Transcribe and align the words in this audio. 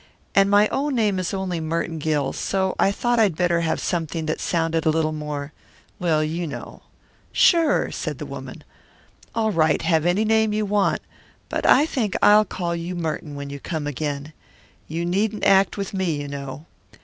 And 0.33 0.49
my 0.49 0.67
own 0.69 0.93
right 0.95 1.03
name 1.03 1.19
is 1.19 1.31
only 1.31 1.59
Merton 1.59 1.99
Gill, 1.99 2.33
so 2.33 2.75
I 2.79 2.91
thought 2.91 3.19
I'd 3.19 3.35
better 3.35 3.61
have 3.61 3.79
something 3.79 4.25
that 4.25 4.39
sounded 4.39 4.83
a 4.83 4.89
little 4.89 5.11
more 5.11 5.53
well, 5.99 6.23
you 6.23 6.47
know." 6.47 6.81
"Sure!" 7.31 7.91
said 7.91 8.17
the 8.17 8.25
woman. 8.25 8.63
"All 9.35 9.51
right, 9.51 9.79
have 9.83 10.07
any 10.07 10.25
name 10.25 10.53
you 10.53 10.65
want; 10.65 11.01
but 11.49 11.67
I 11.67 11.85
think 11.85 12.15
I'll 12.19 12.45
call 12.45 12.75
you 12.75 12.95
Merton 12.95 13.35
when 13.35 13.51
you 13.51 13.59
come 13.59 13.85
again. 13.85 14.33
You 14.87 15.05
needn't 15.05 15.45
act 15.45 15.77
with 15.77 15.93
me, 15.93 16.19
you 16.19 16.27
know. 16.27 16.65